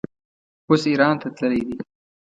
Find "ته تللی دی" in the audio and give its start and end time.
1.21-1.77